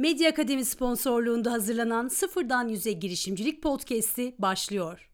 Medya 0.00 0.30
Akademi 0.30 0.64
sponsorluğunda 0.64 1.52
hazırlanan 1.52 2.08
Sıfırdan 2.08 2.68
Yüze 2.68 2.92
Girişimcilik 2.92 3.62
Podcast'i 3.62 4.34
başlıyor. 4.38 5.09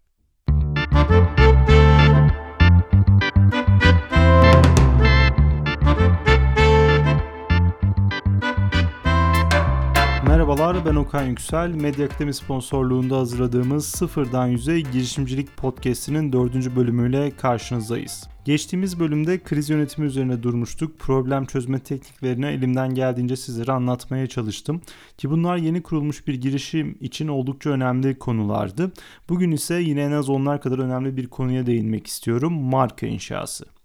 Merhabalar 10.77 10.95
ben 10.95 11.01
Okan 11.01 11.25
Yüksel. 11.25 11.71
Medya 11.71 12.07
Akademi 12.07 12.35
sponsorluğunda 12.35 13.19
hazırladığımız 13.19 13.87
Sıfırdan 13.87 14.47
Yüze 14.47 14.81
Girişimcilik 14.81 15.57
Podcast'inin 15.57 16.33
dördüncü 16.33 16.77
bölümüyle 16.77 17.31
karşınızdayız. 17.31 18.29
Geçtiğimiz 18.45 19.01
bölümde 19.01 19.43
kriz 19.43 19.71
yönetimi 19.71 20.07
üzerine 20.07 20.43
durmuştuk. 20.43 20.99
Problem 20.99 21.47
çözme 21.47 21.79
tekniklerini 21.79 22.47
elimden 22.47 22.95
geldiğince 22.95 23.37
sizlere 23.37 23.73
anlatmaya 23.73 24.27
çalıştım. 24.27 24.83
Ki 25.19 25.31
bunlar 25.31 25.57
yeni 25.57 25.83
kurulmuş 25.83 26.27
bir 26.27 26.35
girişim 26.35 26.99
için 27.01 27.29
oldukça 27.29 27.71
önemli 27.71 28.19
konulardı. 28.19 28.93
Bugün 29.29 29.51
ise 29.51 29.75
yine 29.75 30.03
en 30.03 30.13
az 30.13 30.29
onlar 30.29 30.61
kadar 30.61 30.79
önemli 30.79 31.17
bir 31.17 31.27
konuya 31.27 31.67
değinmek 31.67 32.07
istiyorum. 32.07 32.53
Marka 32.53 33.07
inşası. 33.07 33.76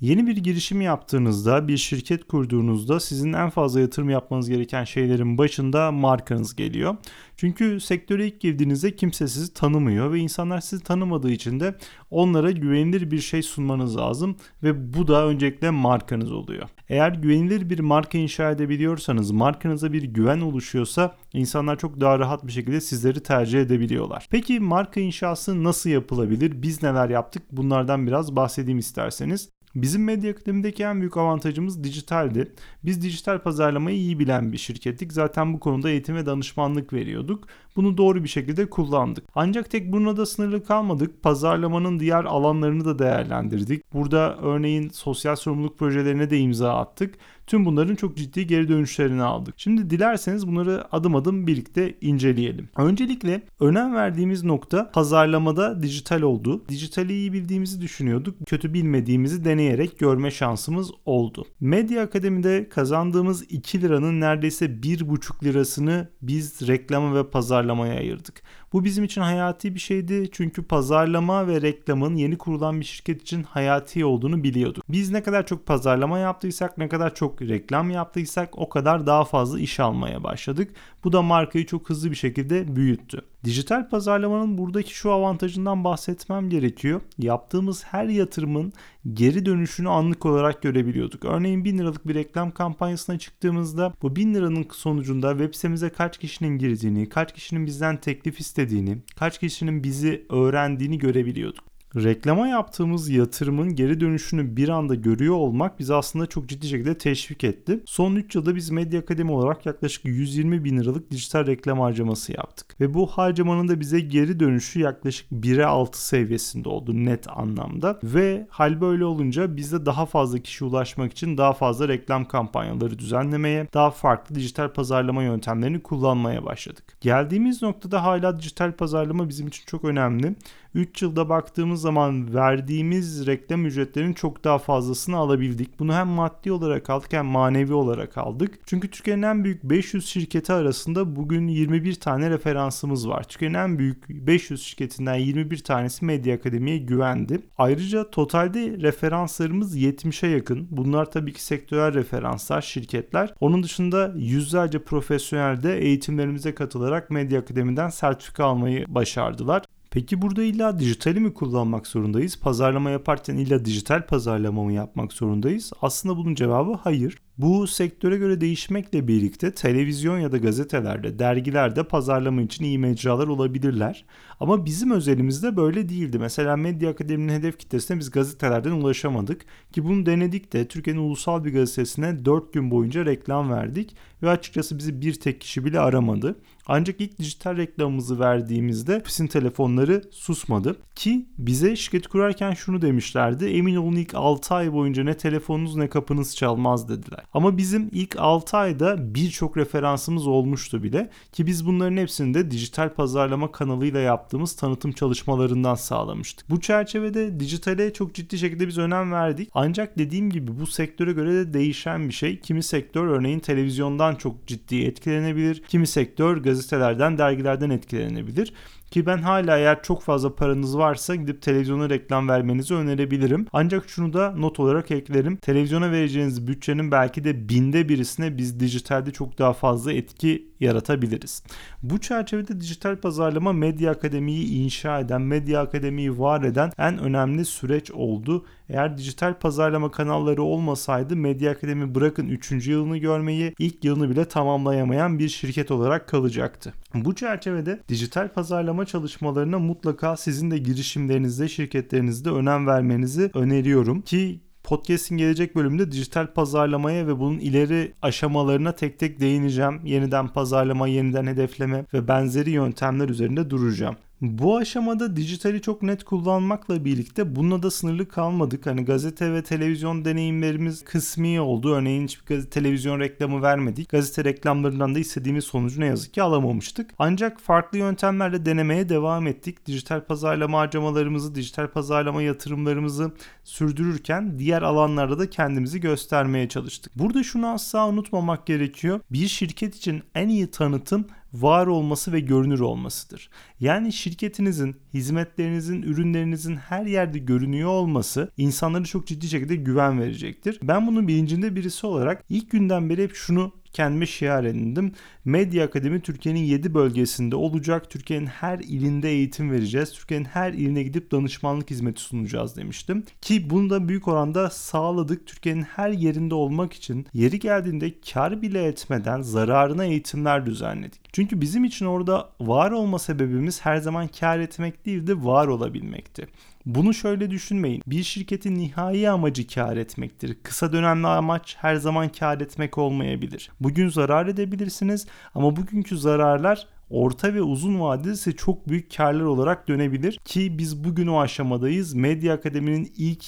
Yeni 0.00 0.26
bir 0.26 0.36
girişim 0.36 0.80
yaptığınızda, 0.80 1.68
bir 1.68 1.76
şirket 1.76 2.24
kurduğunuzda 2.24 3.00
sizin 3.00 3.32
en 3.32 3.50
fazla 3.50 3.80
yatırım 3.80 4.10
yapmanız 4.10 4.48
gereken 4.48 4.84
şeylerin 4.84 5.38
başında 5.38 5.92
markanız 5.92 6.56
geliyor. 6.56 6.96
Çünkü 7.36 7.80
sektöre 7.80 8.26
ilk 8.26 8.40
girdiğinizde 8.40 8.96
kimse 8.96 9.28
sizi 9.28 9.54
tanımıyor 9.54 10.12
ve 10.12 10.18
insanlar 10.18 10.60
sizi 10.60 10.84
tanımadığı 10.84 11.30
için 11.30 11.60
de 11.60 11.76
onlara 12.10 12.50
güvenilir 12.50 13.10
bir 13.10 13.18
şey 13.18 13.42
sunmanız 13.42 13.96
lazım 13.96 14.36
ve 14.62 14.94
bu 14.94 15.08
da 15.08 15.26
öncelikle 15.26 15.70
markanız 15.70 16.32
oluyor. 16.32 16.68
Eğer 16.88 17.10
güvenilir 17.12 17.70
bir 17.70 17.78
marka 17.78 18.18
inşa 18.18 18.50
edebiliyorsanız, 18.50 19.30
markanıza 19.30 19.92
bir 19.92 20.02
güven 20.02 20.40
oluşuyorsa 20.40 21.16
insanlar 21.32 21.78
çok 21.78 22.00
daha 22.00 22.18
rahat 22.18 22.46
bir 22.46 22.52
şekilde 22.52 22.80
sizleri 22.80 23.22
tercih 23.22 23.60
edebiliyorlar. 23.60 24.26
Peki 24.30 24.60
marka 24.60 25.00
inşası 25.00 25.64
nasıl 25.64 25.90
yapılabilir? 25.90 26.62
Biz 26.62 26.82
neler 26.82 27.08
yaptık? 27.08 27.42
Bunlardan 27.52 28.06
biraz 28.06 28.36
bahsedeyim 28.36 28.78
isterseniz. 28.78 29.55
Bizim 29.76 30.04
Medya 30.04 30.30
Akademi'deki 30.30 30.82
en 30.82 31.00
büyük 31.00 31.16
avantajımız 31.16 31.84
dijitaldi. 31.84 32.52
Biz 32.84 33.02
dijital 33.02 33.38
pazarlamayı 33.38 33.96
iyi 33.96 34.18
bilen 34.18 34.52
bir 34.52 34.58
şirkettik. 34.58 35.12
Zaten 35.12 35.54
bu 35.54 35.60
konuda 35.60 35.90
eğitim 35.90 36.16
ve 36.16 36.26
danışmanlık 36.26 36.92
veriyorduk. 36.92 37.48
Bunu 37.76 37.96
doğru 37.96 38.24
bir 38.24 38.28
şekilde 38.28 38.70
kullandık. 38.70 39.24
Ancak 39.34 39.70
tek 39.70 39.92
bununla 39.92 40.16
da 40.16 40.26
sınırlı 40.26 40.64
kalmadık. 40.64 41.22
Pazarlamanın 41.22 42.00
diğer 42.00 42.24
alanlarını 42.24 42.84
da 42.84 42.98
değerlendirdik. 42.98 43.92
Burada 43.92 44.36
örneğin 44.42 44.88
sosyal 44.88 45.36
sorumluluk 45.36 45.78
projelerine 45.78 46.30
de 46.30 46.38
imza 46.38 46.76
attık. 46.76 47.14
Tüm 47.46 47.64
bunların 47.64 47.94
çok 47.94 48.16
ciddi 48.16 48.46
geri 48.46 48.68
dönüşlerini 48.68 49.22
aldık. 49.22 49.54
Şimdi 49.56 49.90
dilerseniz 49.90 50.46
bunları 50.46 50.84
adım 50.92 51.16
adım 51.16 51.46
birlikte 51.46 51.94
inceleyelim. 52.00 52.68
Öncelikle 52.76 53.42
önem 53.60 53.94
verdiğimiz 53.94 54.44
nokta 54.44 54.90
pazarlamada 54.90 55.82
dijital 55.82 56.22
oldu. 56.22 56.64
Dijitali 56.68 57.12
iyi 57.12 57.32
bildiğimizi 57.32 57.80
düşünüyorduk. 57.80 58.36
Kötü 58.46 58.74
bilmediğimizi 58.74 59.44
deneyerek 59.44 59.98
görme 59.98 60.30
şansımız 60.30 60.90
oldu. 61.04 61.46
Medya 61.60 62.02
Akademi'de 62.02 62.68
kazandığımız 62.68 63.42
2 63.42 63.82
liranın 63.82 64.20
neredeyse 64.20 64.66
1,5 64.66 65.44
lirasını 65.44 66.08
biz 66.22 66.68
reklama 66.68 67.14
ve 67.14 67.30
pazarlamaya 67.30 67.94
ayırdık. 67.94 68.42
Bu 68.72 68.84
bizim 68.84 69.04
için 69.04 69.20
hayati 69.20 69.74
bir 69.74 69.80
şeydi 69.80 70.28
çünkü 70.32 70.62
pazarlama 70.62 71.46
ve 71.46 71.62
reklamın 71.62 72.16
yeni 72.16 72.38
kurulan 72.38 72.80
bir 72.80 72.84
şirket 72.84 73.22
için 73.22 73.42
hayati 73.42 74.04
olduğunu 74.04 74.42
biliyorduk. 74.42 74.84
Biz 74.88 75.10
ne 75.10 75.22
kadar 75.22 75.46
çok 75.46 75.66
pazarlama 75.66 76.18
yaptıysak, 76.18 76.78
ne 76.78 76.88
kadar 76.88 77.14
çok 77.14 77.42
reklam 77.42 77.90
yaptıysak 77.90 78.58
o 78.58 78.68
kadar 78.68 79.06
daha 79.06 79.24
fazla 79.24 79.60
iş 79.60 79.80
almaya 79.80 80.24
başladık. 80.24 80.74
Bu 81.04 81.12
da 81.12 81.22
markayı 81.22 81.66
çok 81.66 81.90
hızlı 81.90 82.10
bir 82.10 82.16
şekilde 82.16 82.76
büyüttü. 82.76 83.22
Dijital 83.46 83.88
pazarlamanın 83.88 84.58
buradaki 84.58 84.94
şu 84.94 85.12
avantajından 85.12 85.84
bahsetmem 85.84 86.50
gerekiyor. 86.50 87.00
Yaptığımız 87.18 87.84
her 87.84 88.04
yatırımın 88.04 88.72
geri 89.12 89.46
dönüşünü 89.46 89.88
anlık 89.88 90.26
olarak 90.26 90.62
görebiliyorduk. 90.62 91.24
Örneğin 91.24 91.64
1000 91.64 91.78
liralık 91.78 92.08
bir 92.08 92.14
reklam 92.14 92.50
kampanyasına 92.50 93.18
çıktığımızda 93.18 93.92
bu 94.02 94.16
1000 94.16 94.34
liranın 94.34 94.66
sonucunda 94.72 95.30
web 95.30 95.54
sitemize 95.54 95.88
kaç 95.88 96.18
kişinin 96.18 96.58
girdiğini, 96.58 97.08
kaç 97.08 97.34
kişinin 97.34 97.66
bizden 97.66 97.96
teklif 97.96 98.40
istediğini, 98.40 98.98
kaç 99.16 99.38
kişinin 99.38 99.84
bizi 99.84 100.26
öğrendiğini 100.30 100.98
görebiliyorduk. 100.98 101.75
Reklama 101.96 102.48
yaptığımız 102.48 103.08
yatırımın 103.08 103.74
geri 103.74 104.00
dönüşünü 104.00 104.56
bir 104.56 104.68
anda 104.68 104.94
görüyor 104.94 105.34
olmak 105.34 105.78
bizi 105.78 105.94
aslında 105.94 106.26
çok 106.26 106.48
ciddi 106.48 106.68
şekilde 106.68 106.98
teşvik 106.98 107.44
etti. 107.44 107.80
Son 107.86 108.14
3 108.14 108.34
yılda 108.34 108.56
biz 108.56 108.70
Medya 108.70 109.00
Akademi 109.00 109.32
olarak 109.32 109.66
yaklaşık 109.66 110.04
120 110.04 110.64
bin 110.64 110.78
liralık 110.78 111.10
dijital 111.10 111.46
reklam 111.46 111.80
harcaması 111.80 112.32
yaptık. 112.32 112.80
Ve 112.80 112.94
bu 112.94 113.06
harcamanın 113.06 113.68
da 113.68 113.80
bize 113.80 114.00
geri 114.00 114.40
dönüşü 114.40 114.80
yaklaşık 114.80 115.32
1'e 115.32 115.64
6 115.64 116.06
seviyesinde 116.06 116.68
oldu 116.68 116.92
net 116.94 117.28
anlamda. 117.28 118.00
Ve 118.04 118.46
hal 118.50 118.80
böyle 118.80 119.04
olunca 119.04 119.56
biz 119.56 119.72
de 119.72 119.86
daha 119.86 120.06
fazla 120.06 120.38
kişi 120.38 120.64
ulaşmak 120.64 121.12
için 121.12 121.38
daha 121.38 121.52
fazla 121.52 121.88
reklam 121.88 122.24
kampanyaları 122.24 122.98
düzenlemeye, 122.98 123.68
daha 123.74 123.90
farklı 123.90 124.34
dijital 124.34 124.72
pazarlama 124.72 125.22
yöntemlerini 125.22 125.82
kullanmaya 125.82 126.44
başladık. 126.44 126.96
Geldiğimiz 127.00 127.62
noktada 127.62 128.04
hala 128.04 128.38
dijital 128.38 128.72
pazarlama 128.72 129.28
bizim 129.28 129.46
için 129.48 129.64
çok 129.66 129.84
önemli. 129.84 130.34
3 130.74 131.02
yılda 131.02 131.28
baktığımız 131.28 131.80
zaman 131.86 132.34
verdiğimiz 132.34 133.26
reklam 133.26 133.66
ücretlerinin 133.66 134.12
çok 134.12 134.44
daha 134.44 134.58
fazlasını 134.58 135.16
alabildik. 135.16 135.78
Bunu 135.78 135.94
hem 135.94 136.08
maddi 136.08 136.52
olarak 136.52 136.90
aldık 136.90 137.12
hem 137.12 137.26
manevi 137.26 137.72
olarak 137.74 138.18
aldık. 138.18 138.58
Çünkü 138.66 138.90
Türkiye'nin 138.90 139.22
en 139.22 139.44
büyük 139.44 139.64
500 139.64 140.06
şirketi 140.06 140.52
arasında 140.52 141.16
bugün 141.16 141.48
21 141.48 141.94
tane 141.94 142.30
referansımız 142.30 143.08
var. 143.08 143.22
Türkiye'nin 143.22 143.58
en 143.58 143.78
büyük 143.78 144.08
500 144.08 144.62
şirketinden 144.62 145.14
21 145.14 145.58
tanesi 145.58 146.04
Medya 146.04 146.34
Akademi'ye 146.34 146.78
güvendi. 146.78 147.40
Ayrıca 147.58 148.10
totalde 148.10 148.78
referanslarımız 148.80 149.76
70'e 149.78 150.30
yakın. 150.30 150.68
Bunlar 150.70 151.10
tabii 151.10 151.32
ki 151.32 151.44
sektörel 151.44 151.94
referanslar, 151.94 152.62
şirketler. 152.62 153.34
Onun 153.40 153.62
dışında 153.62 154.12
yüzlerce 154.16 154.78
profesyonel 154.78 155.62
de 155.62 155.78
eğitimlerimize 155.78 156.54
katılarak 156.54 157.10
Medya 157.10 157.40
Akademi'den 157.40 157.88
sertifika 157.88 158.44
almayı 158.44 158.84
başardılar. 158.88 159.62
Peki 159.90 160.22
burada 160.22 160.42
illa 160.42 160.78
dijitali 160.78 161.20
mi 161.20 161.34
kullanmak 161.34 161.86
zorundayız? 161.86 162.40
Pazarlama 162.40 162.90
yaparken 162.90 163.36
illa 163.36 163.64
dijital 163.64 164.06
pazarlama 164.06 164.64
mı 164.64 164.72
yapmak 164.72 165.12
zorundayız? 165.12 165.72
Aslında 165.82 166.16
bunun 166.16 166.34
cevabı 166.34 166.72
hayır. 166.72 167.18
Bu 167.38 167.66
sektöre 167.66 168.16
göre 168.16 168.40
değişmekle 168.40 169.08
birlikte 169.08 169.54
televizyon 169.54 170.18
ya 170.18 170.32
da 170.32 170.36
gazetelerde, 170.36 171.18
dergilerde 171.18 171.84
pazarlama 171.84 172.42
için 172.42 172.64
iyi 172.64 172.78
mecralar 172.78 173.26
olabilirler. 173.26 174.04
Ama 174.40 174.64
bizim 174.64 174.90
özelimizde 174.90 175.56
böyle 175.56 175.88
değildi. 175.88 176.18
Mesela 176.18 176.56
Medya 176.56 176.90
Akademi'nin 176.90 177.32
hedef 177.32 177.58
kitlesine 177.58 177.98
biz 177.98 178.10
gazetelerden 178.10 178.70
ulaşamadık. 178.70 179.44
Ki 179.72 179.84
bunu 179.84 180.06
denedik 180.06 180.52
de 180.52 180.68
Türkiye'nin 180.68 181.00
ulusal 181.00 181.44
bir 181.44 181.52
gazetesine 181.52 182.24
4 182.24 182.52
gün 182.52 182.70
boyunca 182.70 183.04
reklam 183.04 183.50
verdik. 183.50 183.96
Ve 184.22 184.30
açıkçası 184.30 184.78
bizi 184.78 185.00
bir 185.00 185.20
tek 185.20 185.40
kişi 185.40 185.64
bile 185.64 185.80
aramadı. 185.80 186.36
Ancak 186.68 187.00
ilk 187.00 187.18
dijital 187.18 187.56
reklamımızı 187.56 188.20
verdiğimizde 188.20 188.96
ofisin 188.96 189.26
telefonları 189.26 190.02
susmadı. 190.10 190.76
Ki 190.94 191.26
bize 191.38 191.76
şirket 191.76 192.06
kurarken 192.06 192.54
şunu 192.54 192.82
demişlerdi. 192.82 193.44
Emin 193.44 193.76
olun 193.76 193.96
ilk 193.96 194.14
6 194.14 194.54
ay 194.54 194.72
boyunca 194.72 195.04
ne 195.04 195.16
telefonunuz 195.16 195.76
ne 195.76 195.88
kapınız 195.88 196.36
çalmaz 196.36 196.88
dediler. 196.88 197.24
Ama 197.34 197.56
bizim 197.56 197.88
ilk 197.92 198.16
6 198.18 198.56
ayda 198.56 199.14
birçok 199.14 199.56
referansımız 199.56 200.26
olmuştu 200.26 200.82
bile 200.82 201.10
ki 201.32 201.46
biz 201.46 201.66
bunların 201.66 201.96
hepsini 201.96 202.34
de 202.34 202.50
dijital 202.50 202.94
pazarlama 202.94 203.52
kanalıyla 203.52 204.00
yaptığımız 204.00 204.56
tanıtım 204.56 204.92
çalışmalarından 204.92 205.74
sağlamıştık. 205.74 206.50
Bu 206.50 206.60
çerçevede 206.60 207.40
dijitale 207.40 207.92
çok 207.92 208.14
ciddi 208.14 208.38
şekilde 208.38 208.68
biz 208.68 208.78
önem 208.78 209.12
verdik. 209.12 209.50
Ancak 209.54 209.98
dediğim 209.98 210.30
gibi 210.30 210.60
bu 210.60 210.66
sektöre 210.66 211.12
göre 211.12 211.32
de 211.32 211.54
değişen 211.54 212.08
bir 212.08 212.14
şey. 212.14 212.40
Kimi 212.40 212.62
sektör 212.62 213.06
örneğin 213.06 213.38
televizyondan 213.38 214.14
çok 214.14 214.46
ciddi 214.46 214.82
etkilenebilir. 214.82 215.62
Kimi 215.68 215.86
sektör 215.86 216.36
gazetelerden, 216.56 217.18
dergilerden 217.18 217.70
etkilenebilir. 217.70 218.52
Ki 218.90 219.06
ben 219.06 219.18
hala 219.18 219.58
eğer 219.58 219.82
çok 219.82 220.02
fazla 220.02 220.34
paranız 220.34 220.78
varsa 220.78 221.14
gidip 221.14 221.42
televizyona 221.42 221.90
reklam 221.90 222.28
vermenizi 222.28 222.74
önerebilirim. 222.74 223.46
Ancak 223.52 223.88
şunu 223.88 224.12
da 224.12 224.30
not 224.30 224.60
olarak 224.60 224.90
eklerim. 224.90 225.36
Televizyona 225.36 225.92
vereceğiniz 225.92 226.46
bütçenin 226.46 226.90
belki 226.90 227.24
de 227.24 227.48
binde 227.48 227.88
birisine 227.88 228.38
biz 228.38 228.60
dijitalde 228.60 229.10
çok 229.10 229.38
daha 229.38 229.52
fazla 229.52 229.92
etki 229.92 230.48
yaratabiliriz. 230.60 231.42
Bu 231.82 232.00
çerçevede 232.00 232.60
dijital 232.60 232.96
pazarlama 232.96 233.52
Medya 233.52 233.90
Akademi'yi 233.90 234.48
inşa 234.48 235.00
eden, 235.00 235.22
Medya 235.22 235.60
Akademi'yi 235.60 236.18
var 236.18 236.42
eden 236.42 236.72
en 236.78 236.98
önemli 236.98 237.44
süreç 237.44 237.90
oldu. 237.90 238.46
Eğer 238.68 238.98
dijital 238.98 239.34
pazarlama 239.34 239.90
kanalları 239.90 240.42
olmasaydı 240.42 241.16
Medya 241.16 241.50
Akademi 241.50 241.94
bırakın 241.94 242.28
3. 242.28 242.66
yılını 242.66 242.96
görmeyi 242.96 243.54
ilk 243.58 243.84
yılını 243.84 244.10
bile 244.10 244.24
tamamlayamayan 244.24 245.18
bir 245.18 245.28
şirket 245.28 245.70
olarak 245.70 246.08
kalacaktı. 246.08 246.72
Bu 246.94 247.14
çerçevede 247.14 247.80
dijital 247.88 248.28
pazarlama 248.28 248.84
çalışmalarına 248.84 249.58
mutlaka 249.58 250.16
sizin 250.16 250.50
de 250.50 250.58
girişimlerinizde, 250.58 251.48
şirketlerinizde 251.48 252.30
önem 252.30 252.66
vermenizi 252.66 253.30
öneriyorum 253.34 254.00
ki 254.00 254.40
Podcast'in 254.66 255.16
gelecek 255.16 255.56
bölümünde 255.56 255.92
dijital 255.92 256.26
pazarlamaya 256.26 257.06
ve 257.06 257.18
bunun 257.18 257.38
ileri 257.38 257.92
aşamalarına 258.02 258.72
tek 258.72 258.98
tek 258.98 259.20
değineceğim. 259.20 259.80
Yeniden 259.84 260.28
pazarlama, 260.28 260.88
yeniden 260.88 261.26
hedefleme 261.26 261.84
ve 261.94 262.08
benzeri 262.08 262.50
yöntemler 262.50 263.08
üzerinde 263.08 263.50
duracağım. 263.50 263.96
Bu 264.20 264.56
aşamada 264.56 265.16
dijitali 265.16 265.62
çok 265.62 265.82
net 265.82 266.04
kullanmakla 266.04 266.84
birlikte 266.84 267.36
bununla 267.36 267.62
da 267.62 267.70
sınırlı 267.70 268.08
kalmadık. 268.08 268.66
Hani 268.66 268.84
gazete 268.84 269.32
ve 269.32 269.42
televizyon 269.42 270.04
deneyimlerimiz 270.04 270.84
kısmi 270.84 271.40
oldu. 271.40 271.74
Örneğin 271.74 272.04
hiçbir 272.04 272.42
televizyon 272.42 273.00
reklamı 273.00 273.42
vermedik. 273.42 273.88
Gazete 273.88 274.24
reklamlarından 274.24 274.94
da 274.94 274.98
istediğimiz 274.98 275.44
sonucu 275.44 275.80
ne 275.80 275.86
yazık 275.86 276.14
ki 276.14 276.22
alamamıştık. 276.22 276.90
Ancak 276.98 277.40
farklı 277.40 277.78
yöntemlerle 277.78 278.46
denemeye 278.46 278.88
devam 278.88 279.26
ettik. 279.26 279.66
Dijital 279.66 280.00
pazarlama 280.00 280.58
harcamalarımızı, 280.58 281.34
dijital 281.34 281.66
pazarlama 281.66 282.22
yatırımlarımızı 282.22 283.12
sürdürürken 283.44 284.38
diğer 284.38 284.62
alanlarda 284.62 285.18
da 285.18 285.30
kendimizi 285.30 285.80
göstermeye 285.80 286.48
çalıştık. 286.48 286.98
Burada 286.98 287.22
şunu 287.22 287.48
asla 287.48 287.88
unutmamak 287.88 288.46
gerekiyor. 288.46 289.00
Bir 289.10 289.28
şirket 289.28 289.76
için 289.76 290.02
en 290.14 290.28
iyi 290.28 290.50
tanıtım 290.50 291.06
var 291.42 291.66
olması 291.66 292.12
ve 292.12 292.20
görünür 292.20 292.60
olmasıdır. 292.60 293.30
Yani 293.60 293.92
şirketinizin, 293.92 294.76
hizmetlerinizin, 294.94 295.82
ürünlerinizin 295.82 296.56
her 296.56 296.86
yerde 296.86 297.18
görünüyor 297.18 297.68
olması 297.68 298.30
insanlara 298.36 298.84
çok 298.84 299.06
ciddi 299.06 299.28
şekilde 299.28 299.56
güven 299.56 300.00
verecektir. 300.00 300.58
Ben 300.62 300.86
bunun 300.86 301.08
bilincinde 301.08 301.56
birisi 301.56 301.86
olarak 301.86 302.24
ilk 302.28 302.50
günden 302.50 302.90
beri 302.90 303.02
hep 303.02 303.14
şunu 303.14 303.52
kendime 303.72 304.06
şiar 304.06 304.44
edindim. 304.44 304.92
Medya 305.26 305.64
Akademi 305.64 306.00
Türkiye'nin 306.00 306.40
7 306.40 306.74
bölgesinde 306.74 307.36
olacak. 307.36 307.90
Türkiye'nin 307.90 308.26
her 308.26 308.58
ilinde 308.58 309.10
eğitim 309.10 309.50
vereceğiz. 309.50 309.92
Türkiye'nin 309.92 310.24
her 310.24 310.52
iline 310.52 310.82
gidip 310.82 311.10
danışmanlık 311.10 311.70
hizmeti 311.70 312.02
sunacağız 312.02 312.56
demiştim. 312.56 313.04
Ki 313.20 313.50
bunu 313.50 313.70
da 313.70 313.88
büyük 313.88 314.08
oranda 314.08 314.50
sağladık. 314.50 315.26
Türkiye'nin 315.26 315.62
her 315.62 315.90
yerinde 315.90 316.34
olmak 316.34 316.72
için 316.72 317.06
yeri 317.12 317.38
geldiğinde 317.38 318.00
kar 318.12 318.42
bile 318.42 318.64
etmeden 318.64 319.22
zararına 319.22 319.84
eğitimler 319.84 320.46
düzenledik. 320.46 321.00
Çünkü 321.12 321.40
bizim 321.40 321.64
için 321.64 321.86
orada 321.86 322.30
var 322.40 322.70
olma 322.70 322.98
sebebimiz 322.98 323.60
her 323.60 323.76
zaman 323.76 324.08
kar 324.08 324.38
etmek 324.38 324.86
değil 324.86 325.06
de 325.06 325.24
var 325.24 325.46
olabilmekti. 325.46 326.26
Bunu 326.66 326.94
şöyle 326.94 327.30
düşünmeyin. 327.30 327.82
Bir 327.86 328.02
şirketin 328.02 328.54
nihai 328.54 329.10
amacı 329.10 329.46
kar 329.46 329.76
etmektir. 329.76 330.36
Kısa 330.42 330.72
dönemli 330.72 331.06
amaç 331.06 331.56
her 331.60 331.76
zaman 331.76 332.08
kar 332.08 332.40
etmek 332.40 332.78
olmayabilir. 332.78 333.50
Bugün 333.60 333.88
zarar 333.88 334.26
edebilirsiniz 334.26 335.06
ama 335.34 335.56
bugünkü 335.56 335.98
zararlar 335.98 336.66
orta 336.90 337.34
ve 337.34 337.42
uzun 337.42 337.80
vadede 337.80 338.12
ise 338.12 338.32
çok 338.32 338.68
büyük 338.68 338.96
karlar 338.96 339.24
olarak 339.24 339.68
dönebilir 339.68 340.20
ki 340.24 340.58
biz 340.58 340.84
bugün 340.84 341.06
o 341.06 341.20
aşamadayız. 341.20 341.94
Medya 341.94 342.34
Akademi'nin 342.34 342.92
ilk 342.96 343.24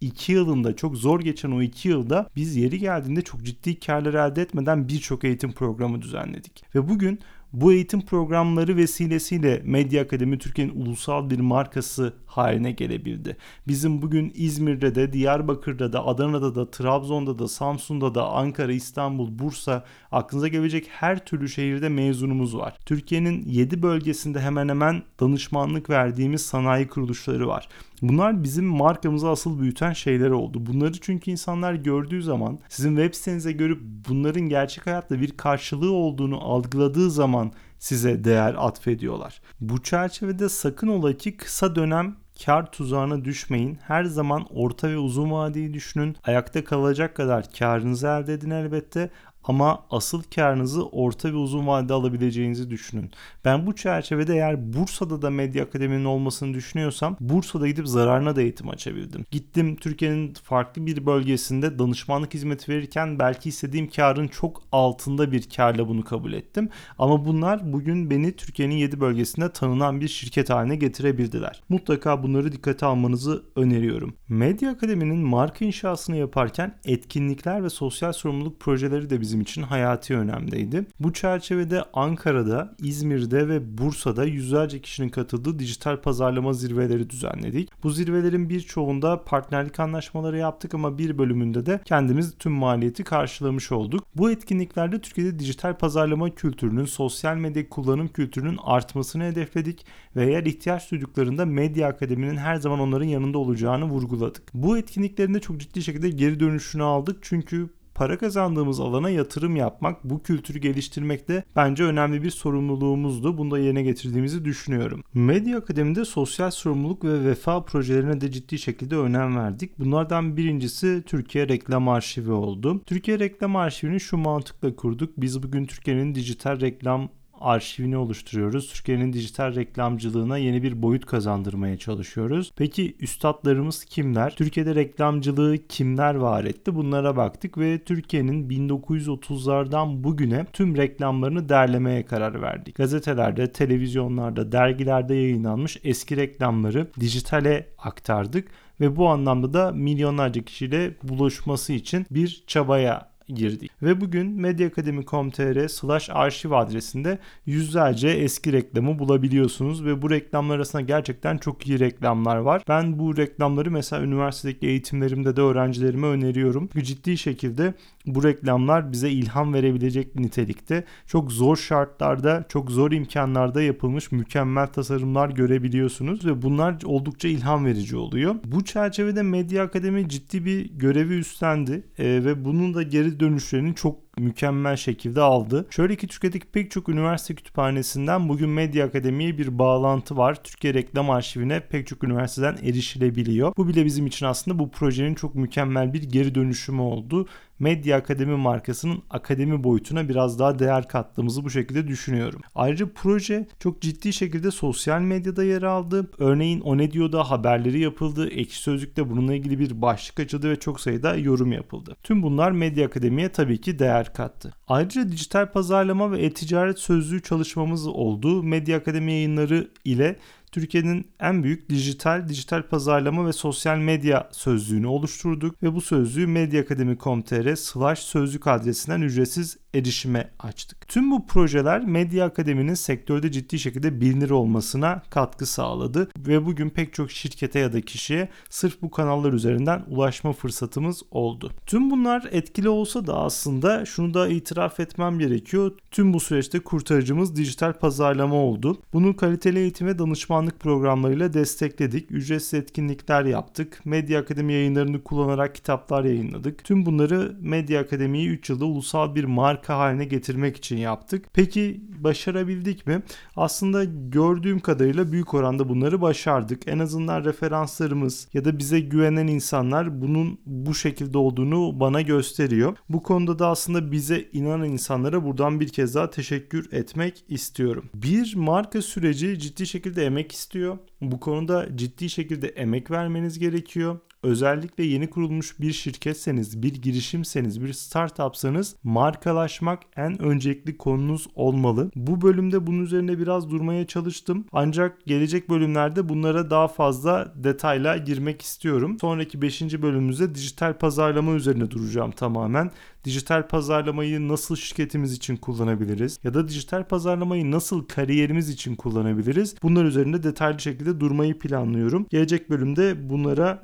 2 0.00 0.32
yılında 0.32 0.76
çok 0.76 0.96
zor 0.96 1.20
geçen 1.20 1.50
o 1.50 1.62
2 1.62 1.88
yılda 1.88 2.28
biz 2.36 2.56
yeri 2.56 2.78
geldiğinde 2.78 3.22
çok 3.22 3.42
ciddi 3.42 3.80
karlar 3.80 4.14
elde 4.14 4.42
etmeden 4.42 4.88
birçok 4.88 5.24
eğitim 5.24 5.52
programı 5.52 6.02
düzenledik. 6.02 6.64
Ve 6.74 6.88
bugün 6.88 7.20
bu 7.52 7.72
eğitim 7.72 8.00
programları 8.00 8.76
vesilesiyle 8.76 9.62
Medya 9.64 10.02
Akademi 10.02 10.38
Türkiye'nin 10.38 10.80
ulusal 10.80 11.30
bir 11.30 11.40
markası 11.40 12.12
haline 12.26 12.72
gelebildi. 12.72 13.36
Bizim 13.68 14.02
bugün 14.02 14.32
İzmir'de 14.34 14.94
de, 14.94 15.12
Diyarbakır'da 15.12 15.92
da, 15.92 16.06
Adana'da 16.06 16.54
da, 16.54 16.70
Trabzon'da 16.70 17.38
da, 17.38 17.48
Samsun'da 17.48 18.14
da, 18.14 18.28
Ankara, 18.28 18.72
İstanbul, 18.72 19.38
Bursa 19.38 19.84
aklınıza 20.12 20.48
gelecek 20.48 20.88
her 20.90 21.24
türlü 21.24 21.48
şehirde 21.48 21.88
mezunumuz 21.88 22.56
var. 22.56 22.78
Türkiye'nin 22.86 23.44
7 23.48 23.82
bölgesinde 23.82 24.40
hemen 24.40 24.68
hemen 24.68 25.02
danışmanlık 25.20 25.90
verdiğimiz 25.90 26.42
sanayi 26.42 26.88
kuruluşları 26.88 27.48
var. 27.48 27.68
Bunlar 28.02 28.42
bizim 28.42 28.64
markamızı 28.64 29.28
asıl 29.28 29.60
büyüten 29.60 29.92
şeyler 29.92 30.30
oldu. 30.30 30.66
Bunları 30.66 30.92
çünkü 31.00 31.30
insanlar 31.30 31.74
gördüğü 31.74 32.22
zaman 32.22 32.58
sizin 32.68 32.96
web 32.96 33.14
sitenize 33.14 33.52
görüp 33.52 33.82
bunların 34.08 34.42
gerçek 34.42 34.86
hayatta 34.86 35.20
bir 35.20 35.36
karşılığı 35.36 35.92
olduğunu 35.92 36.40
algıladığı 36.40 37.10
zaman 37.10 37.52
size 37.78 38.24
değer 38.24 38.54
atfediyorlar. 38.58 39.40
Bu 39.60 39.82
çerçevede 39.82 40.48
sakın 40.48 40.88
ola 40.88 41.16
ki 41.16 41.36
kısa 41.36 41.74
dönem 41.76 42.16
kar 42.44 42.72
tuzağına 42.72 43.24
düşmeyin. 43.24 43.78
Her 43.82 44.04
zaman 44.04 44.46
orta 44.50 44.88
ve 44.88 44.98
uzun 44.98 45.30
vadeyi 45.30 45.74
düşünün. 45.74 46.16
Ayakta 46.24 46.64
kalacak 46.64 47.16
kadar 47.16 47.52
karınızı 47.58 48.06
elde 48.06 48.34
edin 48.34 48.50
elbette 48.50 49.10
ama 49.44 49.82
asıl 49.90 50.22
karınızı 50.34 50.86
orta 50.86 51.28
ve 51.32 51.36
uzun 51.36 51.66
vadede 51.66 51.92
alabileceğinizi 51.92 52.70
düşünün. 52.70 53.10
Ben 53.44 53.66
bu 53.66 53.76
çerçevede 53.76 54.34
eğer 54.34 54.72
Bursa'da 54.72 55.22
da 55.22 55.30
Medya 55.30 55.64
Akademi'nin 55.64 56.04
olmasını 56.04 56.54
düşünüyorsam 56.54 57.16
Bursa'da 57.20 57.68
gidip 57.68 57.88
zararına 57.88 58.36
da 58.36 58.42
eğitim 58.42 58.68
açabildim. 58.68 59.24
Gittim 59.30 59.76
Türkiye'nin 59.76 60.34
farklı 60.42 60.86
bir 60.86 61.06
bölgesinde 61.06 61.78
danışmanlık 61.78 62.34
hizmeti 62.34 62.72
verirken 62.72 63.18
belki 63.18 63.48
istediğim 63.48 63.90
karın 63.90 64.28
çok 64.28 64.62
altında 64.72 65.32
bir 65.32 65.48
karla 65.56 65.88
bunu 65.88 66.04
kabul 66.04 66.32
ettim. 66.32 66.68
Ama 66.98 67.24
bunlar 67.24 67.72
bugün 67.72 68.10
beni 68.10 68.36
Türkiye'nin 68.36 68.74
7 68.74 69.00
bölgesinde 69.00 69.52
tanınan 69.52 70.00
bir 70.00 70.08
şirket 70.08 70.50
haline 70.50 70.76
getirebildiler. 70.76 71.62
Mutlaka 71.68 72.22
bunları 72.22 72.52
dikkate 72.52 72.86
almanızı 72.86 73.42
öneriyorum. 73.56 74.14
Medya 74.28 74.70
Akademi'nin 74.70 75.18
marka 75.18 75.64
inşasını 75.64 76.16
yaparken 76.16 76.78
etkinlikler 76.84 77.64
ve 77.64 77.70
sosyal 77.70 78.12
sorumluluk 78.12 78.60
projeleri 78.60 79.10
de 79.10 79.20
bizi 79.20 79.31
bizim 79.32 79.40
için 79.40 79.62
hayati 79.62 80.16
önemliydi. 80.16 80.86
Bu 81.00 81.12
çerçevede 81.12 81.84
Ankara'da, 81.92 82.74
İzmir'de 82.78 83.48
ve 83.48 83.78
Bursa'da 83.78 84.24
yüzlerce 84.24 84.80
kişinin 84.80 85.08
katıldığı 85.08 85.58
dijital 85.58 85.96
pazarlama 85.96 86.52
zirveleri 86.52 87.10
düzenledik. 87.10 87.82
Bu 87.82 87.90
zirvelerin 87.90 88.48
birçoğunda 88.48 89.24
partnerlik 89.24 89.80
anlaşmaları 89.80 90.38
yaptık 90.38 90.74
ama 90.74 90.98
bir 90.98 91.18
bölümünde 91.18 91.66
de 91.66 91.80
kendimiz 91.84 92.34
tüm 92.38 92.52
maliyeti 92.52 93.04
karşılamış 93.04 93.72
olduk. 93.72 94.06
Bu 94.16 94.30
etkinliklerde 94.30 95.00
Türkiye'de 95.00 95.38
dijital 95.38 95.78
pazarlama 95.78 96.30
kültürünün, 96.30 96.84
sosyal 96.84 97.36
medya 97.36 97.68
kullanım 97.68 98.08
kültürünün 98.08 98.58
artmasını 98.62 99.24
hedefledik 99.24 99.86
ve 100.16 100.26
eğer 100.26 100.44
ihtiyaç 100.44 100.90
duyduklarında 100.90 101.46
Medya 101.46 101.88
Akademi'nin 101.88 102.36
her 102.36 102.56
zaman 102.56 102.80
onların 102.80 103.06
yanında 103.06 103.38
olacağını 103.38 103.84
vurguladık. 103.84 104.42
Bu 104.54 104.78
etkinliklerinde 104.78 105.40
çok 105.40 105.60
ciddi 105.60 105.82
şekilde 105.82 106.10
geri 106.10 106.40
dönüşünü 106.40 106.82
aldık 106.82 107.18
çünkü 107.22 107.70
para 108.02 108.18
kazandığımız 108.18 108.80
alana 108.80 109.10
yatırım 109.10 109.56
yapmak, 109.56 110.04
bu 110.04 110.22
kültürü 110.22 110.58
geliştirmek 110.58 111.28
de 111.28 111.44
bence 111.56 111.84
önemli 111.84 112.22
bir 112.22 112.30
sorumluluğumuzdu. 112.30 113.38
Bunu 113.38 113.50
da 113.50 113.58
yerine 113.58 113.82
getirdiğimizi 113.82 114.44
düşünüyorum. 114.44 115.04
Medya 115.14 115.58
Akademi'de 115.58 116.04
sosyal 116.04 116.50
sorumluluk 116.50 117.04
ve 117.04 117.24
vefa 117.24 117.64
projelerine 117.64 118.20
de 118.20 118.30
ciddi 118.30 118.58
şekilde 118.58 118.96
önem 118.96 119.36
verdik. 119.36 119.78
Bunlardan 119.78 120.36
birincisi 120.36 121.02
Türkiye 121.06 121.48
Reklam 121.48 121.88
Arşivi 121.88 122.32
oldu. 122.32 122.82
Türkiye 122.86 123.18
Reklam 123.18 123.56
Arşivini 123.56 124.00
şu 124.00 124.16
mantıkla 124.16 124.76
kurduk. 124.76 125.12
Biz 125.16 125.42
bugün 125.42 125.64
Türkiye'nin 125.64 126.14
dijital 126.14 126.60
reklam 126.60 127.08
arşivini 127.42 127.96
oluşturuyoruz. 127.96 128.72
Türkiye'nin 128.72 129.12
dijital 129.12 129.54
reklamcılığına 129.54 130.38
yeni 130.38 130.62
bir 130.62 130.82
boyut 130.82 131.06
kazandırmaya 131.06 131.78
çalışıyoruz. 131.78 132.52
Peki 132.56 132.96
üstadlarımız 133.00 133.84
kimler? 133.84 134.34
Türkiye'de 134.34 134.74
reklamcılığı 134.74 135.58
kimler 135.68 136.14
var 136.14 136.44
etti? 136.44 136.74
Bunlara 136.74 137.16
baktık 137.16 137.58
ve 137.58 137.78
Türkiye'nin 137.78 138.48
1930'lardan 138.48 140.04
bugüne 140.04 140.46
tüm 140.52 140.76
reklamlarını 140.76 141.48
derlemeye 141.48 142.04
karar 142.04 142.42
verdik. 142.42 142.74
Gazetelerde, 142.74 143.52
televizyonlarda, 143.52 144.52
dergilerde 144.52 145.14
yayınlanmış 145.14 145.78
eski 145.84 146.16
reklamları 146.16 146.86
dijitale 147.00 147.66
aktardık 147.78 148.48
ve 148.80 148.96
bu 148.96 149.08
anlamda 149.08 149.54
da 149.54 149.72
milyonlarca 149.72 150.42
kişiyle 150.42 150.94
buluşması 151.02 151.72
için 151.72 152.06
bir 152.10 152.44
çabaya 152.46 153.11
girdik. 153.28 153.70
Ve 153.82 154.00
bugün 154.00 154.40
medyaakademi.com.tr 154.40 155.68
slash 155.68 156.10
arşiv 156.12 156.50
adresinde 156.50 157.18
yüzlerce 157.46 158.08
eski 158.08 158.52
reklamı 158.52 158.98
bulabiliyorsunuz 158.98 159.84
ve 159.84 160.02
bu 160.02 160.10
reklamlar 160.10 160.56
arasında 160.56 160.82
gerçekten 160.82 161.38
çok 161.38 161.66
iyi 161.66 161.78
reklamlar 161.78 162.36
var. 162.36 162.62
Ben 162.68 162.98
bu 162.98 163.16
reklamları 163.16 163.70
mesela 163.70 164.02
üniversitedeki 164.02 164.66
eğitimlerimde 164.66 165.36
de 165.36 165.40
öğrencilerime 165.40 166.06
öneriyorum. 166.06 166.68
Ciddi 166.82 167.18
şekilde 167.18 167.74
bu 168.06 168.24
reklamlar 168.24 168.92
bize 168.92 169.10
ilham 169.10 169.54
verebilecek 169.54 170.14
nitelikte. 170.14 170.84
Çok 171.06 171.32
zor 171.32 171.56
şartlarda, 171.56 172.44
çok 172.48 172.70
zor 172.70 172.92
imkanlarda 172.92 173.62
yapılmış 173.62 174.12
mükemmel 174.12 174.66
tasarımlar 174.66 175.28
görebiliyorsunuz 175.28 176.26
ve 176.26 176.42
bunlar 176.42 176.76
oldukça 176.84 177.28
ilham 177.28 177.64
verici 177.66 177.96
oluyor. 177.96 178.34
Bu 178.44 178.64
çerçevede 178.64 179.22
Medya 179.22 179.62
Akademi 179.62 180.08
ciddi 180.08 180.44
bir 180.44 180.70
görevi 180.70 181.14
üstlendi 181.14 181.84
e, 181.98 182.04
ve 182.04 182.44
bunun 182.44 182.74
da 182.74 182.82
geri 182.82 183.20
dönüşlerini 183.20 183.74
çok 183.74 184.18
mükemmel 184.18 184.76
şekilde 184.76 185.20
aldı. 185.20 185.66
Şöyle 185.70 185.96
ki 185.96 186.06
Türkiye'deki 186.06 186.46
pek 186.46 186.70
çok 186.70 186.88
üniversite 186.88 187.34
kütüphanesinden 187.34 188.28
bugün 188.28 188.48
Medya 188.48 188.86
Akademi'ye 188.86 189.38
bir 189.38 189.58
bağlantı 189.58 190.16
var. 190.16 190.44
Türkiye 190.44 190.74
Reklam 190.74 191.10
Arşivine 191.10 191.60
pek 191.60 191.86
çok 191.86 192.04
üniversiteden 192.04 192.56
erişilebiliyor. 192.62 193.52
Bu 193.56 193.68
bile 193.68 193.84
bizim 193.84 194.06
için 194.06 194.26
aslında 194.26 194.58
bu 194.58 194.70
projenin 194.70 195.14
çok 195.14 195.34
mükemmel 195.34 195.92
bir 195.92 196.02
geri 196.02 196.34
dönüşümü 196.34 196.80
oldu. 196.80 197.26
Medya 197.62 197.96
Akademi 197.96 198.36
markasının 198.36 199.02
akademi 199.10 199.64
boyutuna 199.64 200.08
biraz 200.08 200.38
daha 200.38 200.58
değer 200.58 200.88
kattığımızı 200.88 201.44
bu 201.44 201.50
şekilde 201.50 201.88
düşünüyorum. 201.88 202.40
Ayrıca 202.54 202.86
proje 202.94 203.46
çok 203.60 203.82
ciddi 203.82 204.12
şekilde 204.12 204.50
sosyal 204.50 205.00
medyada 205.00 205.44
yer 205.44 205.62
aldı. 205.62 206.10
Örneğin 206.18 206.60
O 206.60 206.78
Ne 206.78 206.92
Diyor'da 206.92 207.30
haberleri 207.30 207.80
yapıldı. 207.80 208.28
Ekşi 208.28 208.58
Sözlük'te 208.58 209.10
bununla 209.10 209.34
ilgili 209.34 209.58
bir 209.58 209.82
başlık 209.82 210.20
açıldı 210.20 210.50
ve 210.50 210.60
çok 210.60 210.80
sayıda 210.80 211.14
yorum 211.14 211.52
yapıldı. 211.52 211.96
Tüm 212.02 212.22
bunlar 212.22 212.52
Medya 212.52 212.86
Akademi'ye 212.86 213.28
tabii 213.28 213.60
ki 213.60 213.78
değer 213.78 214.14
kattı. 214.14 214.54
Ayrıca 214.68 215.08
dijital 215.08 215.52
pazarlama 215.52 216.12
ve 216.12 216.18
e-ticaret 216.18 216.78
sözlüğü 216.78 217.22
çalışmamız 217.22 217.86
oldu. 217.86 218.42
Medya 218.42 218.78
Akademi 218.78 219.12
yayınları 219.12 219.68
ile 219.84 220.16
Türkiye'nin 220.52 221.06
en 221.20 221.42
büyük 221.42 221.70
dijital, 221.70 222.28
dijital 222.28 222.62
pazarlama 222.62 223.26
ve 223.26 223.32
sosyal 223.32 223.78
medya 223.78 224.28
sözlüğünü 224.32 224.86
oluşturduk 224.86 225.62
ve 225.62 225.74
bu 225.74 225.80
sözlüğü 225.80 226.26
medyaakademi.com.tr 226.26 227.56
slash 227.56 227.98
sözlük 227.98 228.46
adresinden 228.46 229.00
ücretsiz 229.00 229.56
erişime 229.74 230.30
açtık. 230.38 230.88
Tüm 230.88 231.10
bu 231.10 231.26
projeler 231.26 231.84
Medya 231.84 232.24
Akademi'nin 232.24 232.74
sektörde 232.74 233.32
ciddi 233.32 233.58
şekilde 233.58 234.00
bilinir 234.00 234.30
olmasına 234.30 235.02
katkı 235.10 235.46
sağladı 235.46 236.08
ve 236.18 236.46
bugün 236.46 236.70
pek 236.70 236.94
çok 236.94 237.10
şirkete 237.10 237.58
ya 237.58 237.72
da 237.72 237.80
kişiye 237.80 238.28
sırf 238.50 238.82
bu 238.82 238.90
kanallar 238.90 239.32
üzerinden 239.32 239.82
ulaşma 239.88 240.32
fırsatımız 240.32 241.02
oldu. 241.10 241.52
Tüm 241.66 241.90
bunlar 241.90 242.28
etkili 242.32 242.68
olsa 242.68 243.06
da 243.06 243.18
aslında 243.18 243.84
şunu 243.84 244.14
da 244.14 244.28
itiraf 244.28 244.80
etmem 244.80 245.18
gerekiyor. 245.18 245.72
Tüm 245.90 246.12
bu 246.12 246.20
süreçte 246.20 246.60
kurtarıcımız 246.60 247.36
dijital 247.36 247.72
pazarlama 247.72 248.36
oldu. 248.36 248.82
Bunu 248.92 249.16
kaliteli 249.16 249.58
eğitim 249.58 249.86
ve 249.86 249.98
danışmanlık 250.42 250.60
programlarıyla 250.60 251.32
destekledik. 251.32 252.10
Ücretsiz 252.10 252.54
etkinlikler 252.54 253.24
yaptık. 253.24 253.80
Medya 253.84 254.20
Akademi 254.20 254.52
yayınlarını 254.52 255.02
kullanarak 255.02 255.54
kitaplar 255.54 256.04
yayınladık. 256.04 256.64
Tüm 256.64 256.86
bunları 256.86 257.36
Medya 257.40 257.80
Akademi'yi 257.80 258.28
3 258.28 258.50
yılda 258.50 258.64
ulusal 258.64 259.14
bir 259.14 259.24
marka 259.24 259.78
haline 259.78 260.04
getirmek 260.04 260.56
için 260.56 260.76
yaptık. 260.76 261.24
Peki 261.32 261.80
başarabildik 261.98 262.86
mi? 262.86 263.02
Aslında 263.36 263.84
gördüğüm 264.08 264.60
kadarıyla 264.60 265.12
büyük 265.12 265.34
oranda 265.34 265.68
bunları 265.68 266.00
başardık. 266.00 266.62
En 266.66 266.78
azından 266.78 267.24
referanslarımız 267.24 268.28
ya 268.34 268.44
da 268.44 268.58
bize 268.58 268.80
güvenen 268.80 269.26
insanlar 269.26 270.02
bunun 270.02 270.38
bu 270.46 270.74
şekilde 270.74 271.18
olduğunu 271.18 271.80
bana 271.80 272.00
gösteriyor. 272.00 272.76
Bu 272.88 273.02
konuda 273.02 273.38
da 273.38 273.48
aslında 273.48 273.92
bize 273.92 274.28
inanan 274.32 274.68
insanlara 274.68 275.24
buradan 275.24 275.60
bir 275.60 275.68
kez 275.68 275.94
daha 275.94 276.10
teşekkür 276.10 276.72
etmek 276.72 277.24
istiyorum. 277.28 277.84
Bir 277.94 278.36
marka 278.36 278.82
süreci 278.82 279.38
ciddi 279.38 279.66
şekilde 279.66 280.06
emek 280.06 280.31
istiyor. 280.32 280.78
Bu 281.00 281.20
konuda 281.20 281.76
ciddi 281.76 282.10
şekilde 282.10 282.48
emek 282.48 282.90
vermeniz 282.90 283.38
gerekiyor. 283.38 284.00
Özellikle 284.22 284.84
yeni 284.84 285.10
kurulmuş 285.10 285.60
bir 285.60 285.72
şirketseniz, 285.72 286.62
bir 286.62 286.74
girişimseniz, 286.74 287.62
bir 287.62 287.72
startupsanız 287.72 288.76
markalaşmak 288.82 289.82
en 289.96 290.22
öncelikli 290.22 290.76
konunuz 290.76 291.26
olmalı. 291.34 291.90
Bu 291.96 292.22
bölümde 292.22 292.66
bunun 292.66 292.82
üzerine 292.82 293.18
biraz 293.18 293.50
durmaya 293.50 293.86
çalıştım. 293.86 294.44
Ancak 294.52 295.06
gelecek 295.06 295.50
bölümlerde 295.50 296.08
bunlara 296.08 296.50
daha 296.50 296.68
fazla 296.68 297.32
detayla 297.36 297.96
girmek 297.96 298.42
istiyorum. 298.42 298.96
Sonraki 299.00 299.42
5. 299.42 299.62
bölümümüzde 299.62 300.34
dijital 300.34 300.78
pazarlama 300.78 301.32
üzerine 301.32 301.70
duracağım 301.70 302.10
tamamen. 302.10 302.70
Dijital 303.04 303.48
pazarlamayı 303.48 304.28
nasıl 304.28 304.56
şirketimiz 304.56 305.12
için 305.12 305.36
kullanabiliriz 305.36 306.18
ya 306.24 306.34
da 306.34 306.48
dijital 306.48 306.84
pazarlamayı 306.84 307.50
nasıl 307.50 307.84
kariyerimiz 307.84 308.48
için 308.48 308.76
kullanabiliriz? 308.76 309.54
Bunlar 309.62 309.84
üzerinde 309.84 310.22
detaylı 310.22 310.60
şekilde 310.60 311.00
durmayı 311.00 311.38
planlıyorum. 311.38 312.06
Gelecek 312.10 312.50
bölümde 312.50 313.10
bunlara 313.10 313.62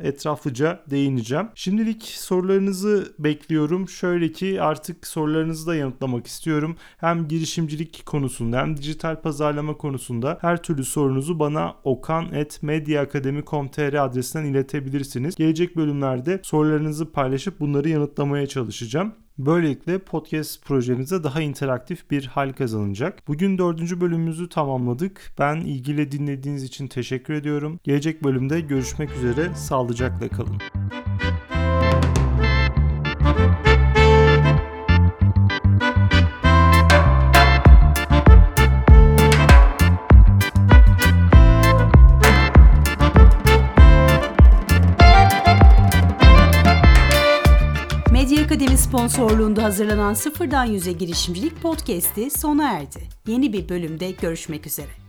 etraflıca 0.48 0.80
değineceğim. 0.90 1.48
Şimdilik 1.54 2.02
sorularınızı 2.02 3.14
bekliyorum. 3.18 3.88
Şöyle 3.88 4.32
ki 4.32 4.62
artık 4.62 5.06
sorularınızı 5.06 5.66
da 5.66 5.74
yanıtlamak 5.74 6.26
istiyorum. 6.26 6.76
Hem 6.98 7.28
girişimcilik 7.28 8.06
konusunda 8.06 8.58
hem 8.58 8.76
dijital 8.76 9.22
pazarlama 9.22 9.76
konusunda 9.76 10.38
her 10.40 10.62
türlü 10.62 10.84
sorunuzu 10.84 11.38
bana 11.38 11.74
okan.medyaakademi.com.tr 11.84 13.94
adresinden 13.94 14.44
iletebilirsiniz. 14.44 15.34
Gelecek 15.34 15.76
bölümlerde 15.76 16.40
sorularınızı 16.42 17.12
paylaşıp 17.12 17.60
bunları 17.60 17.88
yanıtlamaya 17.88 18.46
çalışacağım. 18.46 19.12
Böylelikle 19.38 19.98
podcast 19.98 20.64
projemize 20.64 21.24
daha 21.24 21.40
interaktif 21.40 22.10
bir 22.10 22.26
hal 22.26 22.52
kazanacak. 22.52 23.28
Bugün 23.28 23.58
dördüncü 23.58 24.00
bölümümüzü 24.00 24.48
tamamladık. 24.48 25.32
Ben 25.38 25.56
ilgiyle 25.56 26.12
dinlediğiniz 26.12 26.64
için 26.64 26.86
teşekkür 26.86 27.34
ediyorum. 27.34 27.80
Gelecek 27.84 28.24
bölümde 28.24 28.60
görüşmek 28.60 29.10
üzere. 29.16 29.54
Sağlıcakla 29.54 30.28
kalın. 30.28 30.58
Sponsorluğunda 48.98 49.62
hazırlanan 49.64 50.14
Sıfırdan 50.14 50.64
Yüze 50.64 50.92
Girişimcilik 50.92 51.62
Podcast'i 51.62 52.30
sona 52.30 52.70
erdi. 52.70 52.98
Yeni 53.26 53.52
bir 53.52 53.68
bölümde 53.68 54.10
görüşmek 54.10 54.66
üzere. 54.66 55.07